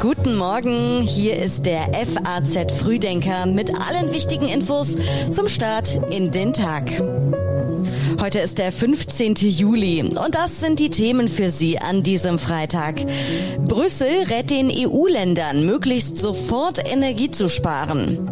Guten 0.00 0.36
Morgen, 0.36 1.02
hier 1.02 1.36
ist 1.36 1.66
der 1.66 1.90
FAZ 1.92 2.72
Frühdenker 2.72 3.46
mit 3.46 3.72
allen 3.80 4.12
wichtigen 4.12 4.46
Infos 4.46 4.96
zum 5.32 5.48
Start 5.48 6.00
in 6.10 6.30
den 6.30 6.52
Tag. 6.52 6.84
Heute 8.20 8.38
ist 8.38 8.58
der 8.58 8.72
15. 8.72 9.34
Juli 9.34 10.02
und 10.02 10.34
das 10.34 10.60
sind 10.60 10.78
die 10.78 10.90
Themen 10.90 11.28
für 11.28 11.50
Sie 11.50 11.78
an 11.78 12.02
diesem 12.02 12.38
Freitag. 12.38 12.96
Brüssel 13.66 14.24
rät 14.28 14.50
den 14.50 14.70
EU-Ländern, 14.70 15.66
möglichst 15.66 16.16
sofort 16.16 16.80
Energie 16.90 17.30
zu 17.30 17.48
sparen. 17.48 18.30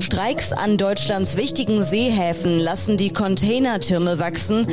Streiks 0.00 0.52
an 0.52 0.76
Deutschlands 0.76 1.36
wichtigen 1.36 1.82
Seehäfen 1.82 2.58
lassen 2.58 2.96
die 2.96 3.10
Containertürme 3.10 4.18
wachsen 4.18 4.66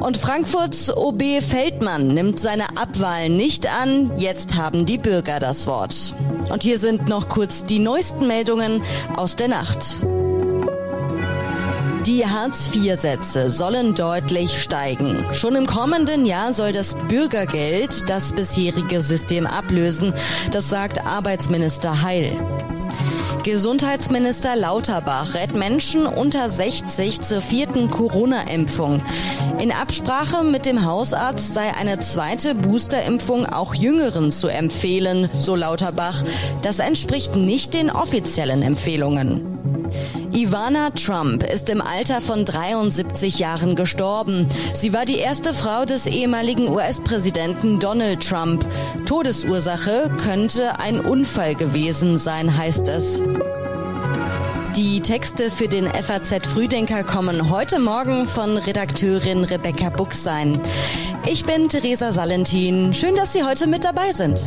und 0.00 0.16
Frankfurts 0.16 0.96
OB 0.96 1.22
Feldmann 1.40 2.14
nimmt 2.14 2.40
seine 2.40 2.76
Abwahl 2.76 3.28
nicht 3.28 3.66
an. 3.66 4.12
Jetzt 4.16 4.54
haben 4.54 4.86
die 4.86 4.98
Bürger 4.98 5.40
das 5.40 5.66
Wort. 5.66 6.14
Und 6.50 6.62
hier 6.62 6.78
sind 6.78 7.08
noch 7.08 7.28
kurz 7.28 7.64
die 7.64 7.78
neuesten 7.78 8.26
Meldungen 8.26 8.82
aus 9.16 9.36
der 9.36 9.48
Nacht. 9.48 9.96
Die 12.06 12.24
Hartz-IV-Sätze 12.24 13.50
sollen 13.50 13.94
deutlich 13.94 14.62
steigen. 14.62 15.24
Schon 15.32 15.56
im 15.56 15.66
kommenden 15.66 16.26
Jahr 16.26 16.52
soll 16.52 16.72
das 16.72 16.94
Bürgergeld 17.08 18.08
das 18.08 18.32
bisherige 18.32 19.00
System 19.00 19.46
ablösen. 19.46 20.14
Das 20.50 20.68
sagt 20.68 21.04
Arbeitsminister 21.04 22.02
Heil. 22.02 22.36
Gesundheitsminister 23.44 24.56
Lauterbach 24.56 25.34
rät 25.34 25.54
Menschen 25.54 26.06
unter 26.06 26.48
60 26.48 27.20
zur 27.20 27.40
vierten 27.40 27.88
Corona-Impfung. 27.88 29.00
In 29.58 29.72
Absprache 29.72 30.44
mit 30.44 30.66
dem 30.66 30.84
Hausarzt 30.84 31.54
sei 31.54 31.74
eine 31.74 31.98
zweite 31.98 32.54
Boosterimpfung 32.54 33.46
auch 33.46 33.74
Jüngeren 33.74 34.30
zu 34.30 34.48
empfehlen, 34.48 35.28
so 35.38 35.54
Lauterbach. 35.54 36.22
Das 36.62 36.78
entspricht 36.78 37.36
nicht 37.36 37.74
den 37.74 37.90
offiziellen 37.90 38.62
Empfehlungen. 38.62 39.77
Ivana 40.38 40.90
Trump 40.90 41.42
ist 41.42 41.68
im 41.68 41.82
Alter 41.82 42.20
von 42.20 42.44
73 42.44 43.40
Jahren 43.40 43.74
gestorben. 43.74 44.46
Sie 44.72 44.92
war 44.92 45.04
die 45.04 45.18
erste 45.18 45.52
Frau 45.52 45.84
des 45.84 46.06
ehemaligen 46.06 46.68
US-Präsidenten 46.68 47.80
Donald 47.80 48.24
Trump. 48.24 48.64
Todesursache 49.04 50.12
könnte 50.22 50.78
ein 50.78 51.00
Unfall 51.00 51.56
gewesen 51.56 52.18
sein, 52.18 52.56
heißt 52.56 52.86
es. 52.86 53.20
Die 54.76 55.00
Texte 55.00 55.50
für 55.50 55.66
den 55.66 55.86
FAZ 55.86 56.46
Frühdenker 56.46 57.02
kommen 57.02 57.50
heute 57.50 57.80
Morgen 57.80 58.24
von 58.24 58.58
Redakteurin 58.58 59.42
Rebecca 59.42 59.90
Buchsein. 59.90 60.60
Ich 61.26 61.46
bin 61.46 61.68
Theresa 61.68 62.12
Salentin. 62.12 62.94
Schön, 62.94 63.16
dass 63.16 63.32
Sie 63.32 63.42
heute 63.42 63.66
mit 63.66 63.82
dabei 63.82 64.12
sind. 64.12 64.38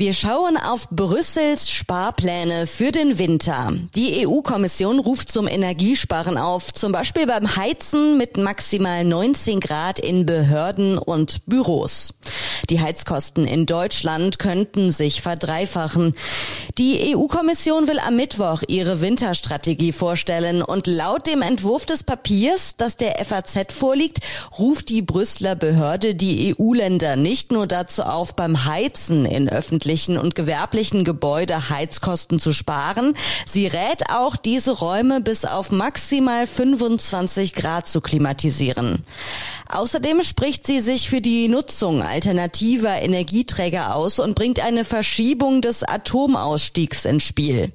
Wir 0.00 0.14
schauen 0.14 0.56
auf 0.56 0.88
Brüssels 0.88 1.70
Sparpläne 1.70 2.66
für 2.66 2.90
den 2.90 3.18
Winter. 3.18 3.70
Die 3.94 4.26
EU-Kommission 4.26 4.98
ruft 4.98 5.30
zum 5.30 5.46
Energiesparen 5.46 6.38
auf, 6.38 6.72
zum 6.72 6.90
Beispiel 6.90 7.26
beim 7.26 7.54
Heizen 7.54 8.16
mit 8.16 8.38
maximal 8.38 9.04
19 9.04 9.60
Grad 9.60 9.98
in 9.98 10.24
Behörden 10.24 10.96
und 10.96 11.44
Büros. 11.44 12.14
Die 12.70 12.80
Heizkosten 12.80 13.46
in 13.46 13.66
Deutschland 13.66 14.38
könnten 14.38 14.90
sich 14.90 15.20
verdreifachen. 15.20 16.14
Die 16.80 17.14
EU-Kommission 17.14 17.88
will 17.88 17.98
am 17.98 18.16
Mittwoch 18.16 18.62
ihre 18.66 19.02
Winterstrategie 19.02 19.92
vorstellen 19.92 20.62
und 20.62 20.86
laut 20.86 21.26
dem 21.26 21.42
Entwurf 21.42 21.84
des 21.84 22.02
Papiers, 22.02 22.76
das 22.78 22.96
der 22.96 23.22
FAZ 23.22 23.74
vorliegt, 23.74 24.20
ruft 24.58 24.88
die 24.88 25.02
Brüsseler 25.02 25.56
Behörde 25.56 26.14
die 26.14 26.54
EU-Länder 26.58 27.16
nicht 27.16 27.52
nur 27.52 27.66
dazu 27.66 28.04
auf, 28.04 28.34
beim 28.34 28.64
Heizen 28.64 29.26
in 29.26 29.50
öffentlichen 29.50 30.16
und 30.16 30.34
gewerblichen 30.34 31.04
Gebäude 31.04 31.68
Heizkosten 31.68 32.38
zu 32.38 32.54
sparen, 32.54 33.12
sie 33.46 33.66
rät 33.66 34.08
auch, 34.10 34.36
diese 34.36 34.70
Räume 34.70 35.20
bis 35.20 35.44
auf 35.44 35.70
maximal 35.72 36.46
25 36.46 37.52
Grad 37.52 37.88
zu 37.88 38.00
klimatisieren. 38.00 39.04
Außerdem 39.68 40.22
spricht 40.22 40.66
sie 40.66 40.80
sich 40.80 41.10
für 41.10 41.20
die 41.20 41.48
Nutzung 41.48 42.02
alternativer 42.02 43.02
Energieträger 43.02 43.94
aus 43.94 44.18
und 44.18 44.34
bringt 44.34 44.60
eine 44.60 44.86
Verschiebung 44.86 45.60
des 45.60 45.84
Atomausstiegs 45.84 46.69
ins 46.76 47.22
Spiel. 47.22 47.72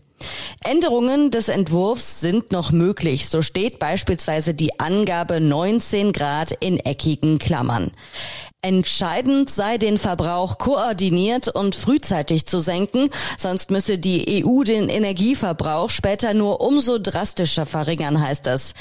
Änderungen 0.64 1.30
des 1.30 1.50
Entwurfs 1.50 2.20
sind 2.22 2.52
noch 2.52 2.72
möglich. 2.72 3.28
So 3.30 3.42
steht 3.42 3.80
beispielsweise 3.80 4.54
die 4.54 4.80
Angabe 4.80 5.42
19 5.42 6.14
Grad 6.14 6.52
in 6.52 6.80
eckigen 6.80 7.40
Klammern. 7.40 7.92
Entscheidend 8.62 9.50
sei, 9.50 9.78
den 9.78 10.00
Verbrauch 10.00 10.58
koordiniert 10.58 11.50
und 11.50 11.76
frühzeitig 11.76 12.48
zu 12.48 12.60
senken, 12.60 13.10
sonst 13.38 13.70
müsse 13.70 14.00
die 14.00 14.44
EU 14.44 14.64
den 14.64 14.90
Energieverbrauch 14.90 15.92
später 15.92 16.34
nur 16.34 16.62
umso 16.62 16.98
drastischer 16.98 17.68
verringern, 17.68 18.20
heißt 18.20 18.48
es. 18.48 18.74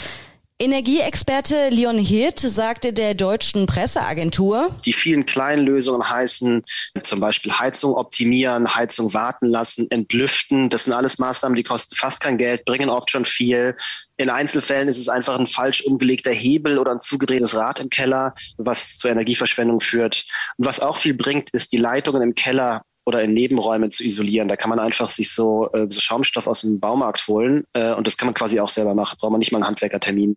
Energieexperte 0.61 1.71
Leon 1.71 1.99
Hirt 1.99 2.39
sagte 2.39 2.93
der 2.93 3.15
deutschen 3.15 3.67
Presseagentur, 3.67 4.73
die 4.87 4.93
vielen 4.93 5.27
kleinen 5.27 5.67
Lösungen 5.67 6.09
heißen 6.09 6.63
zum 7.03 7.19
Beispiel 7.19 7.53
Heizung 7.53 7.95
optimieren, 7.95 8.73
Heizung 8.73 9.13
warten 9.13 9.49
lassen, 9.49 9.91
entlüften. 9.91 10.71
Das 10.71 10.85
sind 10.85 10.93
alles 10.93 11.19
Maßnahmen, 11.19 11.57
die 11.57 11.65
kosten 11.65 11.97
fast 11.97 12.21
kein 12.21 12.39
Geld, 12.39 12.65
bringen 12.67 12.89
oft 12.89 13.11
schon 13.11 13.25
viel. 13.25 13.77
In 14.17 14.31
Einzelfällen 14.31 14.87
ist 14.87 15.01
es 15.01 15.09
einfach 15.09 15.37
ein 15.37 15.49
falsch 15.49 15.83
umgelegter 15.83 16.31
Hebel 16.31 16.79
oder 16.79 16.93
ein 16.93 17.01
zugedrehtes 17.01 17.57
Rad 17.57 17.81
im 17.81 17.91
Keller, 17.91 18.33
was 18.57 18.97
zur 18.97 19.11
Energieverschwendung 19.11 19.81
führt. 19.81 20.25
Und 20.57 20.67
was 20.67 20.79
auch 20.79 20.99
viel 20.99 21.15
bringt, 21.15 21.51
ist 21.51 21.73
die 21.73 21.79
Leitungen 21.79 22.23
im 22.23 22.37
Keller 22.37 22.83
oder 23.07 23.23
in 23.23 23.35
Nebenräumen 23.35 23.91
zu 23.91 24.05
isolieren. 24.05 24.49
Da 24.49 24.57
kann 24.57 24.71
man 24.71 24.79
einfach 24.79 25.09
sich 25.09 25.33
so, 25.33 25.69
äh, 25.73 25.87
so 25.89 26.01
Schaumstoff 26.01 26.47
aus 26.47 26.63
dem 26.63 26.81
Baumarkt 26.81 27.27
holen 27.27 27.65
äh, 27.75 27.93
und 27.93 28.07
das 28.07 28.17
kann 28.17 28.27
man 28.27 28.35
quasi 28.35 28.61
auch 28.61 28.69
selber 28.69 28.95
machen. 28.95 29.19
Braucht 29.19 29.33
man 29.33 29.41
nicht 29.41 29.53
mal 29.53 29.59
einen 29.59 29.67
Handwerkertermin. 29.67 30.37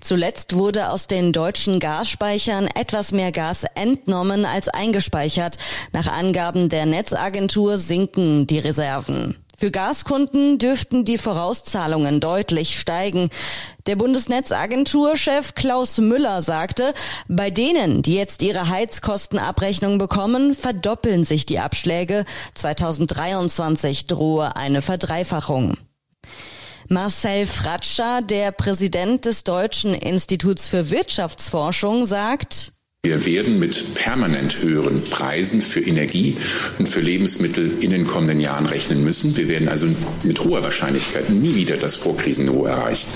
Zuletzt 0.00 0.56
wurde 0.56 0.90
aus 0.90 1.06
den 1.06 1.32
deutschen 1.32 1.78
Gasspeichern 1.78 2.66
etwas 2.74 3.12
mehr 3.12 3.32
Gas 3.32 3.64
entnommen 3.74 4.44
als 4.44 4.68
eingespeichert. 4.68 5.58
Nach 5.92 6.06
Angaben 6.06 6.68
der 6.68 6.86
Netzagentur 6.86 7.76
sinken 7.76 8.46
die 8.46 8.58
Reserven. 8.58 9.36
Für 9.60 9.70
Gaskunden 9.70 10.56
dürften 10.56 11.04
die 11.04 11.18
Vorauszahlungen 11.18 12.18
deutlich 12.20 12.80
steigen. 12.80 13.28
Der 13.86 13.96
Bundesnetzagenturchef 13.96 15.54
Klaus 15.54 15.98
Müller 15.98 16.40
sagte, 16.40 16.94
bei 17.28 17.50
denen, 17.50 18.00
die 18.00 18.14
jetzt 18.14 18.40
ihre 18.40 18.70
Heizkostenabrechnung 18.70 19.98
bekommen, 19.98 20.54
verdoppeln 20.54 21.24
sich 21.24 21.44
die 21.44 21.58
Abschläge. 21.58 22.24
2023 22.54 24.06
drohe 24.06 24.56
eine 24.56 24.80
Verdreifachung. 24.80 25.76
Marcel 26.92 27.46
Fratscher, 27.46 28.20
der 28.20 28.50
Präsident 28.50 29.24
des 29.24 29.44
Deutschen 29.44 29.94
Instituts 29.94 30.68
für 30.68 30.90
Wirtschaftsforschung, 30.90 32.04
sagt, 32.04 32.72
wir 33.04 33.24
werden 33.24 33.60
mit 33.60 33.94
permanent 33.94 34.60
höheren 34.60 35.04
Preisen 35.04 35.62
für 35.62 35.80
Energie 35.80 36.36
und 36.80 36.88
für 36.88 37.00
Lebensmittel 37.00 37.78
in 37.80 37.90
den 37.90 38.08
kommenden 38.08 38.40
Jahren 38.40 38.66
rechnen 38.66 39.04
müssen. 39.04 39.36
Wir 39.36 39.48
werden 39.48 39.68
also 39.68 39.86
mit 40.24 40.40
hoher 40.40 40.64
Wahrscheinlichkeit 40.64 41.30
nie 41.30 41.54
wieder 41.54 41.76
das 41.76 41.94
Vorkrisenniveau 41.94 42.66
erreichen. 42.66 43.08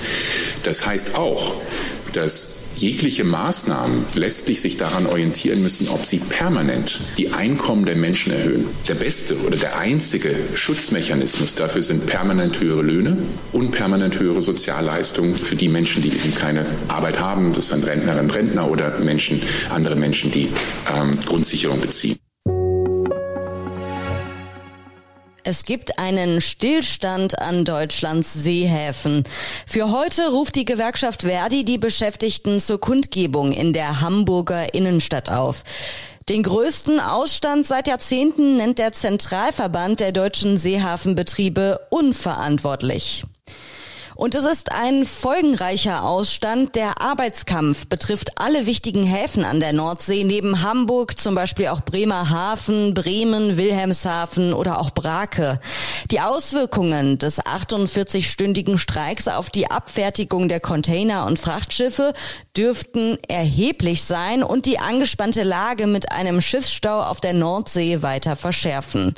Das 0.62 0.86
heißt 0.86 1.16
auch, 1.16 1.54
dass 2.16 2.64
jegliche 2.76 3.25
Maßnahmen 3.25 4.04
letztlich 4.14 4.60
sich 4.60 4.76
daran 4.76 5.06
orientieren 5.06 5.62
müssen, 5.62 5.88
ob 5.88 6.06
sie 6.06 6.19
permanent 6.19 7.00
die 7.19 7.32
Einkommen 7.32 7.84
der 7.84 7.97
Menschen 7.97 8.32
erhöhen. 8.32 8.66
Der 8.88 8.94
beste 8.94 9.36
oder 9.38 9.56
der 9.56 9.78
einzige 9.78 10.34
Schutzmechanismus 10.54 11.54
dafür 11.54 11.82
sind 11.82 12.06
permanent 12.06 12.60
höhere 12.60 12.82
Löhne 12.82 13.16
und 13.53 13.70
permanent 13.70 14.19
höhere 14.19 14.42
Sozialleistungen 14.42 15.36
für 15.36 15.56
die 15.56 15.69
Menschen, 15.69 16.03
die 16.03 16.08
eben 16.08 16.34
keine 16.34 16.66
Arbeit 16.88 17.20
haben. 17.20 17.53
Das 17.53 17.69
sind 17.69 17.86
Rentnerinnen 17.86 18.24
und 18.24 18.34
Rentner 18.34 18.71
oder 18.71 18.98
Menschen, 18.98 19.42
andere 19.71 19.97
Menschen, 19.97 20.30
die 20.30 20.48
ähm, 20.94 21.18
Grundsicherung 21.27 21.80
beziehen. 21.80 22.23
Es 25.46 25.66
gibt 25.66 25.98
einen 25.98 26.41
Stillstand 26.41 27.38
an 27.38 27.66
Deutschlands 27.66 28.32
Seehäfen. 28.32 29.24
Für 29.66 29.91
heute 29.91 30.30
ruft 30.30 30.56
die 30.56 30.64
Gewerkschaft 30.64 31.20
Verdi 31.20 31.66
die 31.66 31.76
Beschäftigten 31.76 32.58
zur 32.60 32.80
Kundgebung 32.80 33.52
in 33.52 33.74
der 33.74 34.00
Hamburger 34.00 34.72
Innenstadt 34.72 35.28
auf. 35.28 35.62
Den 36.30 36.42
größten 36.42 36.98
Ausstand 36.98 37.66
seit 37.66 37.88
Jahrzehnten 37.88 38.56
nennt 38.56 38.78
der 38.78 38.92
Zentralverband 38.92 40.00
der 40.00 40.12
deutschen 40.12 40.56
Seehafenbetriebe 40.56 41.78
unverantwortlich. 41.91 43.24
Und 44.16 44.37
es 44.37 44.45
ist 44.45 44.71
ein 44.71 45.05
folgenreicher 45.05 46.05
Ausstand. 46.05 46.77
Der 46.77 47.01
Arbeitskampf 47.03 47.89
betrifft 47.89 48.39
alle 48.39 48.66
wichtigen 48.66 49.03
Häfen 49.03 49.45
an 49.45 49.59
der 49.59 49.72
Nordsee, 49.72 50.22
neben 50.22 50.63
Hamburg 50.63 51.19
zum 51.19 51.34
Beispiel 51.34 51.69
auch 51.69 51.81
Bremerhaven, 51.81 52.95
Bremen, 52.95 53.57
Wilhelmshaven 53.57 54.55
oder 54.55 54.78
auch 54.78 54.91
Brake. 54.91 55.59
Die 56.15 56.21
Auswirkungen 56.21 57.19
des 57.19 57.41
48-stündigen 57.41 58.78
Streiks 58.78 59.27
auf 59.27 59.51
die 59.51 59.69
Abfertigung 59.69 60.49
der 60.49 60.61
Container 60.61 61.27
und 61.27 61.41
Frachtschiffe 61.41 62.13
dürften 62.57 63.19
erheblich 63.27 64.05
sein 64.05 64.45
und 64.45 64.65
die 64.65 64.78
angespannte 64.78 65.43
Lage 65.43 65.89
mit 65.89 66.13
einem 66.13 66.41
Schiffsstau 66.41 67.03
auf 67.03 67.21
der 67.21 67.33
Nordsee 67.33 68.03
weiter 68.03 68.37
verschärfen. 68.37 69.16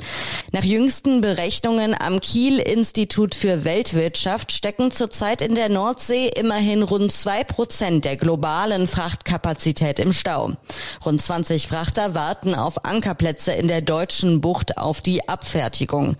Nach 0.53 0.63
jüngsten 0.63 1.21
Berechnungen 1.21 1.93
am 1.93 2.19
Kiel 2.19 2.57
Institut 2.57 3.35
für 3.35 3.63
Weltwirtschaft 3.63 4.51
stecken 4.51 4.89
zurzeit 4.89 5.43
in 5.43 5.53
der 5.53 5.69
Nordsee 5.69 6.29
immerhin 6.29 6.81
rund 6.81 7.11
zwei 7.11 7.43
Prozent 7.43 8.05
der 8.05 8.17
globalen 8.17 8.87
Frachtkapazität 8.87 9.99
im 9.99 10.13
Stau. 10.13 10.53
Rund 11.05 11.21
20 11.21 11.67
Frachter 11.67 12.15
warten 12.15 12.55
auf 12.55 12.85
Ankerplätze 12.85 13.51
in 13.51 13.67
der 13.67 13.81
deutschen 13.81 14.41
Bucht 14.41 14.79
auf 14.79 15.01
die 15.01 15.29
Abfertigung. 15.29 16.15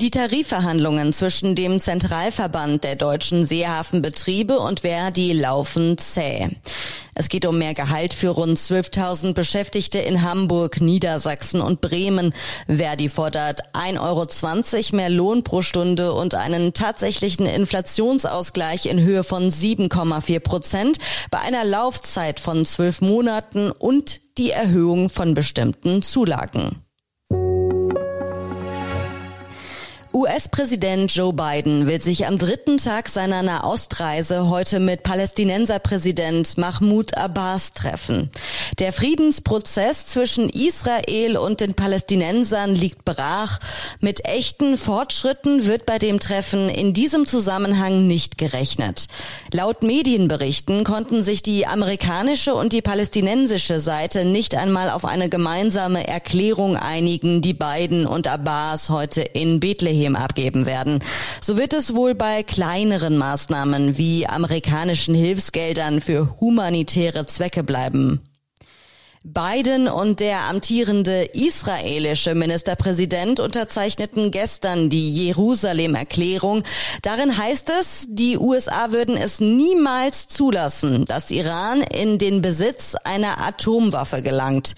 Die 0.00 0.12
Tarifverhandlungen 0.12 1.12
zwischen 1.12 1.56
dem 1.56 1.80
Zentralverband 1.80 2.84
der 2.84 2.94
deutschen 2.94 3.44
Seehafenbetriebe 3.44 4.60
und 4.60 4.80
Verdi 4.82 5.32
laufen 5.32 5.98
zäh. 5.98 6.50
Es 7.16 7.28
geht 7.28 7.44
um 7.46 7.58
mehr 7.58 7.74
Gehalt 7.74 8.14
für 8.14 8.28
rund 8.28 8.58
12.000 8.58 9.34
Beschäftigte 9.34 9.98
in 9.98 10.22
Hamburg, 10.22 10.80
Niedersachsen 10.80 11.60
und 11.60 11.80
Bremen. 11.80 12.32
Verdi 12.68 13.08
fordert 13.08 13.74
1,20 13.74 13.98
Euro 14.76 14.96
mehr 14.96 15.10
Lohn 15.10 15.42
pro 15.42 15.62
Stunde 15.62 16.12
und 16.12 16.36
einen 16.36 16.74
tatsächlichen 16.74 17.46
Inflationsausgleich 17.46 18.86
in 18.86 19.00
Höhe 19.00 19.24
von 19.24 19.50
7,4 19.50 20.38
Prozent 20.38 20.98
bei 21.32 21.40
einer 21.40 21.64
Laufzeit 21.64 22.38
von 22.38 22.64
zwölf 22.64 23.00
Monaten 23.00 23.72
und 23.72 24.20
die 24.38 24.52
Erhöhung 24.52 25.08
von 25.08 25.34
bestimmten 25.34 26.02
Zulagen. 26.02 26.87
US-Präsident 30.18 31.14
Joe 31.14 31.32
Biden 31.32 31.86
will 31.86 32.00
sich 32.00 32.26
am 32.26 32.38
dritten 32.38 32.78
Tag 32.78 33.08
seiner 33.08 33.44
Nahostreise 33.44 34.48
heute 34.48 34.80
mit 34.80 35.04
Palästinenserpräsident 35.04 36.58
Mahmoud 36.58 37.16
Abbas 37.16 37.72
treffen. 37.72 38.28
Der 38.80 38.92
Friedensprozess 38.92 40.06
zwischen 40.08 40.48
Israel 40.48 41.36
und 41.36 41.60
den 41.60 41.74
Palästinensern 41.74 42.74
liegt 42.74 43.04
brach. 43.04 43.60
Mit 44.00 44.24
echten 44.24 44.76
Fortschritten 44.76 45.66
wird 45.66 45.86
bei 45.86 46.00
dem 46.00 46.18
Treffen 46.18 46.68
in 46.68 46.94
diesem 46.94 47.24
Zusammenhang 47.24 48.08
nicht 48.08 48.38
gerechnet. 48.38 49.06
Laut 49.52 49.84
Medienberichten 49.84 50.82
konnten 50.82 51.22
sich 51.22 51.44
die 51.44 51.68
amerikanische 51.68 52.56
und 52.56 52.72
die 52.72 52.82
palästinensische 52.82 53.78
Seite 53.78 54.24
nicht 54.24 54.56
einmal 54.56 54.90
auf 54.90 55.04
eine 55.04 55.28
gemeinsame 55.28 56.08
Erklärung 56.08 56.76
einigen, 56.76 57.40
die 57.40 57.54
Biden 57.54 58.04
und 58.04 58.26
Abbas 58.26 58.90
heute 58.90 59.20
in 59.20 59.60
Bethlehem 59.60 60.07
Bethlehem 60.08 60.16
abgeben 60.16 60.66
werden. 60.66 61.00
So 61.40 61.56
wird 61.56 61.72
es 61.72 61.94
wohl 61.94 62.14
bei 62.14 62.42
kleineren 62.42 63.18
Maßnahmen 63.18 63.98
wie 63.98 64.26
amerikanischen 64.26 65.14
Hilfsgeldern 65.14 66.00
für 66.00 66.40
humanitäre 66.40 67.26
Zwecke 67.26 67.62
bleiben. 67.62 68.20
Biden 69.24 69.88
und 69.88 70.20
der 70.20 70.44
amtierende 70.44 71.24
israelische 71.34 72.34
Ministerpräsident 72.34 73.40
unterzeichneten 73.40 74.30
gestern 74.30 74.88
die 74.88 75.26
Jerusalem-Erklärung. 75.26 76.62
Darin 77.02 77.36
heißt 77.36 77.70
es, 77.78 78.06
die 78.08 78.38
USA 78.38 78.92
würden 78.92 79.16
es 79.16 79.40
niemals 79.40 80.28
zulassen, 80.28 81.04
dass 81.04 81.30
Iran 81.30 81.82
in 81.82 82.18
den 82.18 82.40
Besitz 82.40 82.94
einer 83.04 83.44
Atomwaffe 83.44 84.22
gelangt. 84.22 84.74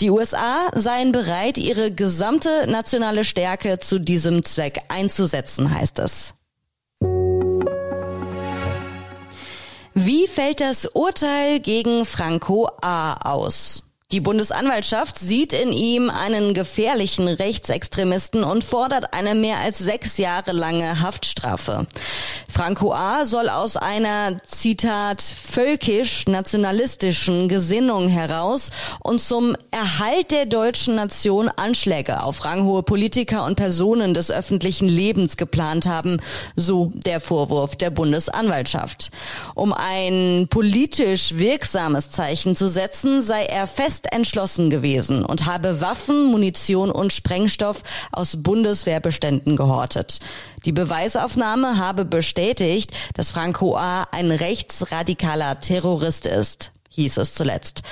Die 0.00 0.10
USA 0.10 0.68
seien 0.74 1.10
bereit, 1.10 1.58
ihre 1.58 1.90
gesamte 1.90 2.66
nationale 2.68 3.24
Stärke 3.24 3.80
zu 3.80 3.98
diesem 3.98 4.44
Zweck 4.44 4.80
einzusetzen, 4.88 5.74
heißt 5.74 5.98
es. 5.98 6.34
Wie 9.94 10.28
fällt 10.28 10.60
das 10.60 10.86
Urteil 10.86 11.58
gegen 11.58 12.04
Franco 12.04 12.70
A 12.80 13.14
aus? 13.28 13.87
Die 14.10 14.20
Bundesanwaltschaft 14.20 15.18
sieht 15.18 15.52
in 15.52 15.70
ihm 15.70 16.08
einen 16.08 16.54
gefährlichen 16.54 17.28
Rechtsextremisten 17.28 18.42
und 18.42 18.64
fordert 18.64 19.12
eine 19.12 19.34
mehr 19.34 19.58
als 19.58 19.76
sechs 19.76 20.16
Jahre 20.16 20.52
lange 20.52 21.02
Haftstrafe. 21.02 21.86
Franco 22.48 22.94
A. 22.94 23.26
soll 23.26 23.50
aus 23.50 23.76
einer, 23.76 24.42
Zitat, 24.42 25.20
völkisch-nationalistischen 25.20 27.50
Gesinnung 27.50 28.08
heraus 28.08 28.70
und 29.00 29.20
zum 29.20 29.54
Erhalt 29.70 30.30
der 30.30 30.46
deutschen 30.46 30.94
Nation 30.94 31.50
Anschläge 31.50 32.22
auf 32.22 32.46
ranghohe 32.46 32.82
Politiker 32.82 33.44
und 33.44 33.56
Personen 33.56 34.14
des 34.14 34.30
öffentlichen 34.30 34.88
Lebens 34.88 35.36
geplant 35.36 35.84
haben, 35.84 36.18
so 36.56 36.90
der 36.94 37.20
Vorwurf 37.20 37.76
der 37.76 37.90
Bundesanwaltschaft. 37.90 39.10
Um 39.54 39.74
ein 39.74 40.46
politisch 40.48 41.36
wirksames 41.36 42.08
Zeichen 42.08 42.56
zu 42.56 42.68
setzen, 42.68 43.20
sei 43.20 43.44
er 43.44 43.66
fest 43.66 43.97
fest 43.98 44.12
entschlossen 44.12 44.70
gewesen 44.70 45.24
und 45.24 45.46
habe 45.46 45.80
Waffen, 45.80 46.26
Munition 46.26 46.90
und 46.90 47.12
Sprengstoff 47.12 47.82
aus 48.12 48.36
Bundeswehrbeständen 48.42 49.56
gehortet. 49.56 50.20
Die 50.64 50.72
Beweisaufnahme 50.72 51.78
habe 51.78 52.04
bestätigt, 52.04 52.92
dass 53.14 53.30
Franco 53.30 53.76
A. 53.76 54.06
ein 54.12 54.30
rechtsradikaler 54.30 55.60
Terrorist 55.60 56.26
ist, 56.26 56.72
hieß 56.90 57.16
es 57.16 57.34
zuletzt. 57.34 57.82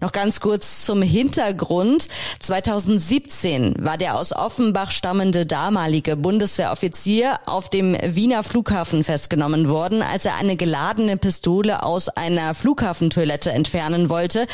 Noch 0.00 0.12
ganz 0.12 0.40
kurz 0.40 0.84
zum 0.84 1.00
Hintergrund. 1.00 2.08
2017 2.40 3.76
war 3.78 3.96
der 3.96 4.16
aus 4.18 4.32
Offenbach 4.34 4.90
stammende 4.90 5.46
damalige 5.46 6.16
Bundeswehroffizier 6.16 7.38
auf 7.46 7.70
dem 7.70 7.96
Wiener 8.02 8.42
Flughafen 8.42 9.04
festgenommen 9.04 9.68
worden, 9.68 10.02
als 10.02 10.26
er 10.26 10.36
eine 10.36 10.56
geladene 10.56 11.16
Pistole 11.16 11.82
aus 11.82 12.08
einer 12.10 12.54
Flughafentoilette 12.54 13.52
entfernen 13.52 14.10
wollte. 14.10 14.46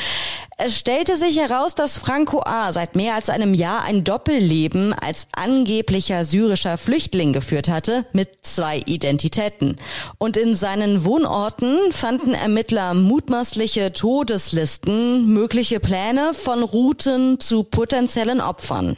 Es 0.57 0.77
stellte 0.77 1.17
sich 1.17 1.37
heraus, 1.37 1.75
dass 1.75 1.97
Franco 1.97 2.41
A. 2.45 2.71
seit 2.71 2.95
mehr 2.95 3.15
als 3.15 3.29
einem 3.29 3.53
Jahr 3.53 3.83
ein 3.83 4.03
Doppelleben 4.03 4.93
als 4.93 5.27
angeblicher 5.33 6.23
syrischer 6.23 6.77
Flüchtling 6.77 7.33
geführt 7.33 7.67
hatte, 7.67 8.05
mit 8.13 8.45
zwei 8.45 8.77
Identitäten. 8.85 9.77
Und 10.19 10.37
in 10.37 10.55
seinen 10.55 11.03
Wohnorten 11.03 11.91
fanden 11.91 12.33
Ermittler 12.33 12.93
mutmaßliche 12.93 13.93
Todeslisten, 13.93 15.32
mögliche 15.33 15.79
Pläne 15.79 16.33
von 16.33 16.63
Routen 16.63 17.39
zu 17.39 17.63
potenziellen 17.63 18.39
Opfern. 18.39 18.97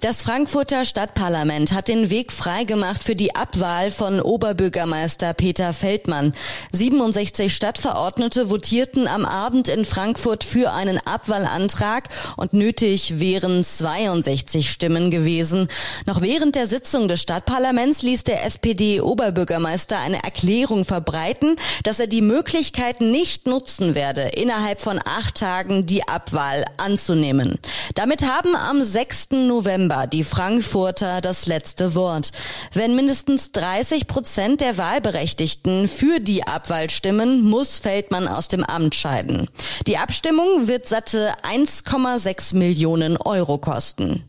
Das 0.00 0.20
Frankfurter 0.20 0.84
Stadtparlament 0.84 1.72
hat 1.72 1.88
den 1.88 2.10
Weg 2.10 2.30
freigemacht 2.30 3.02
für 3.02 3.16
die 3.16 3.34
Abwahl 3.34 3.90
von 3.90 4.20
Oberbürgermeister 4.20 5.32
Peter 5.32 5.72
Feldmann. 5.72 6.34
67 6.72 7.52
Stadtverordnete 7.52 8.48
votierten 8.48 9.08
am 9.08 9.24
Abend 9.24 9.68
in 9.68 9.86
Frankfurt 9.86 10.44
für 10.44 10.72
einen 10.72 10.98
Abwahlantrag 10.98 12.10
und 12.36 12.52
nötig 12.52 13.20
wären 13.20 13.64
62 13.64 14.70
Stimmen 14.70 15.10
gewesen. 15.10 15.66
Noch 16.04 16.20
während 16.20 16.56
der 16.56 16.66
Sitzung 16.66 17.08
des 17.08 17.22
Stadtparlaments 17.22 18.02
ließ 18.02 18.22
der 18.24 18.44
SPD-Oberbürgermeister 18.44 19.98
eine 19.98 20.22
Erklärung 20.22 20.84
verbreiten, 20.84 21.56
dass 21.84 22.00
er 22.00 22.06
die 22.06 22.20
Möglichkeit 22.20 23.00
nicht 23.00 23.46
nutzen 23.46 23.94
werde, 23.94 24.28
innerhalb 24.34 24.78
von 24.78 25.00
acht 25.02 25.36
Tagen 25.36 25.86
die 25.86 26.06
Abwahl 26.06 26.66
anzunehmen. 26.76 27.58
Damit 27.94 28.22
haben 28.26 28.54
am 28.54 28.84
6. 28.84 29.30
November 29.30 29.86
November 29.96 30.06
die 30.06 30.24
Frankfurter 30.24 31.20
das 31.20 31.46
letzte 31.46 31.94
Wort. 31.94 32.30
Wenn 32.72 32.94
mindestens 32.94 33.52
30 33.52 34.06
Prozent 34.06 34.60
der 34.60 34.76
Wahlberechtigten 34.76 35.88
für 35.88 36.20
die 36.20 36.46
Abwahl 36.46 36.90
stimmen, 36.90 37.42
muss 37.42 37.78
Feldmann 37.78 38.28
aus 38.28 38.48
dem 38.48 38.62
Amt 38.64 38.94
scheiden. 38.94 39.48
Die 39.86 39.96
Abstimmung 39.96 40.68
wird 40.68 40.86
satte 40.86 41.32
1,6 41.42 42.56
Millionen 42.56 43.16
Euro 43.16 43.58
kosten. 43.58 44.24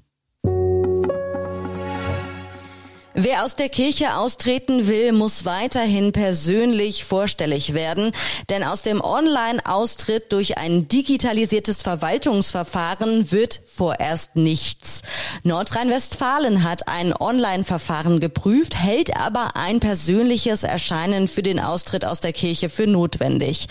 Wer 3.19 3.43
aus 3.43 3.55
der 3.55 3.67
Kirche 3.67 4.15
austreten 4.15 4.87
will, 4.87 5.11
muss 5.11 5.43
weiterhin 5.43 6.11
persönlich 6.11 7.03
vorstellig 7.03 7.73
werden, 7.73 8.11
denn 8.51 8.63
aus 8.63 8.83
dem 8.83 9.01
Online-Austritt 9.01 10.31
durch 10.31 10.59
ein 10.59 10.87
digitalisiertes 10.87 11.81
Verwaltungsverfahren 11.81 13.31
wird 13.31 13.59
vorerst 13.65 14.35
nichts. 14.35 15.01
Nordrhein-Westfalen 15.41 16.63
hat 16.63 16.87
ein 16.87 17.11
Online-Verfahren 17.11 18.19
geprüft, 18.19 18.75
hält 18.75 19.17
aber 19.17 19.55
ein 19.55 19.79
persönliches 19.79 20.61
Erscheinen 20.61 21.27
für 21.27 21.41
den 21.41 21.59
Austritt 21.59 22.05
aus 22.05 22.19
der 22.19 22.33
Kirche 22.33 22.69
für 22.69 22.85
notwendig. 22.85 23.65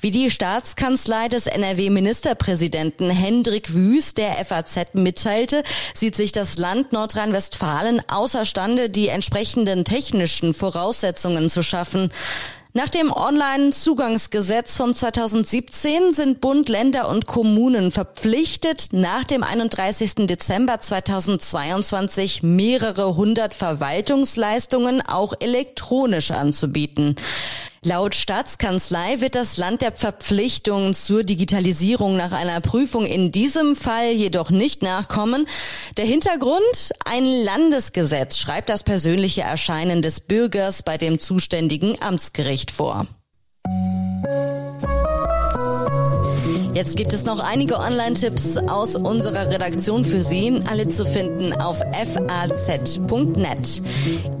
Wie 0.00 0.12
die 0.12 0.30
Staatskanzlei 0.30 1.26
des 1.26 1.48
NRW-Ministerpräsidenten 1.48 3.10
Hendrik 3.10 3.74
Wüst 3.74 4.18
der 4.18 4.32
FAZ 4.44 4.94
mitteilte, 4.94 5.64
sieht 5.92 6.14
sich 6.14 6.30
das 6.30 6.56
Land 6.56 6.92
Nordrhein-Westfalen 6.92 8.00
außerstande, 8.08 8.91
die 8.92 9.08
entsprechenden 9.08 9.84
technischen 9.84 10.54
Voraussetzungen 10.54 11.50
zu 11.50 11.62
schaffen. 11.62 12.12
Nach 12.74 12.88
dem 12.88 13.12
Online-Zugangsgesetz 13.12 14.78
von 14.78 14.94
2017 14.94 16.12
sind 16.12 16.40
Bund, 16.40 16.70
Länder 16.70 17.06
und 17.10 17.26
Kommunen 17.26 17.90
verpflichtet, 17.90 18.88
nach 18.92 19.24
dem 19.24 19.42
31. 19.42 20.26
Dezember 20.26 20.80
2022 20.80 22.42
mehrere 22.42 23.14
hundert 23.14 23.54
Verwaltungsleistungen 23.54 25.02
auch 25.06 25.34
elektronisch 25.40 26.30
anzubieten. 26.30 27.16
Laut 27.84 28.14
Staatskanzlei 28.14 29.20
wird 29.20 29.34
das 29.34 29.56
Land 29.56 29.82
der 29.82 29.90
Verpflichtung 29.90 30.94
zur 30.94 31.24
Digitalisierung 31.24 32.16
nach 32.16 32.30
einer 32.30 32.60
Prüfung 32.60 33.04
in 33.04 33.32
diesem 33.32 33.74
Fall 33.74 34.12
jedoch 34.12 34.50
nicht 34.50 34.82
nachkommen. 34.82 35.48
Der 35.96 36.04
Hintergrund? 36.04 36.92
Ein 37.04 37.24
Landesgesetz 37.24 38.38
schreibt 38.38 38.70
das 38.70 38.84
persönliche 38.84 39.40
Erscheinen 39.40 40.00
des 40.00 40.20
Bürgers 40.20 40.84
bei 40.84 40.96
dem 40.96 41.18
zuständigen 41.18 42.00
Amtsgericht 42.00 42.70
vor. 42.70 43.08
Jetzt 46.82 46.96
gibt 46.96 47.12
es 47.12 47.24
noch 47.24 47.38
einige 47.38 47.78
Online-Tipps 47.78 48.56
aus 48.56 48.96
unserer 48.96 49.48
Redaktion 49.48 50.04
für 50.04 50.20
Sie, 50.20 50.60
alle 50.68 50.88
zu 50.88 51.06
finden 51.06 51.52
auf 51.52 51.78
faz.net. 51.78 53.82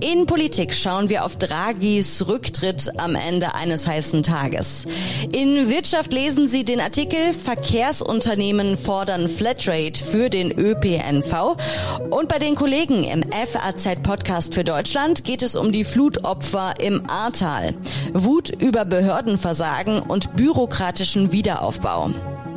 In 0.00 0.26
Politik 0.26 0.74
schauen 0.74 1.08
wir 1.08 1.24
auf 1.24 1.36
Draghis 1.36 2.26
Rücktritt 2.26 2.98
am 2.98 3.14
Ende 3.14 3.54
eines 3.54 3.86
heißen 3.86 4.24
Tages. 4.24 4.86
In 5.30 5.70
Wirtschaft 5.70 6.12
lesen 6.12 6.48
Sie 6.48 6.64
den 6.64 6.80
Artikel 6.80 7.32
Verkehrsunternehmen 7.32 8.76
fordern 8.76 9.28
Flatrate 9.28 10.02
für 10.02 10.28
den 10.28 10.50
ÖPNV. 10.50 11.56
Und 12.10 12.28
bei 12.28 12.40
den 12.40 12.56
Kollegen 12.56 13.04
im 13.04 13.22
FAZ-Podcast 13.22 14.54
für 14.54 14.64
Deutschland 14.64 15.22
geht 15.22 15.42
es 15.42 15.54
um 15.54 15.70
die 15.70 15.84
Flutopfer 15.84 16.74
im 16.80 17.08
Ahrtal. 17.08 17.74
Wut 18.12 18.50
über 18.50 18.84
Behördenversagen 18.84 20.00
und 20.00 20.34
bürokratischen 20.34 21.30
Wiederaufbau. 21.30 22.10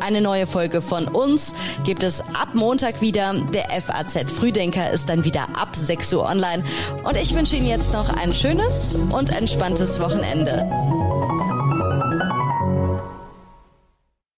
Eine 0.05 0.21
neue 0.21 0.45
Folge 0.45 0.81
von 0.81 1.07
uns 1.07 1.55
gibt 1.83 2.03
es 2.03 2.21
ab 2.21 2.49
Montag 2.53 3.01
wieder. 3.01 3.33
Der 3.33 3.71
FAZ 3.81 4.31
Frühdenker 4.31 4.91
ist 4.91 5.09
dann 5.09 5.23
wieder 5.23 5.47
ab 5.59 5.69
6 5.75 6.13
Uhr 6.13 6.29
online. 6.29 6.63
Und 7.03 7.17
ich 7.17 7.33
wünsche 7.33 7.55
Ihnen 7.55 7.65
jetzt 7.65 7.91
noch 7.91 8.15
ein 8.15 8.31
schönes 8.31 8.95
und 9.09 9.35
entspanntes 9.35 9.99
Wochenende. 9.99 10.69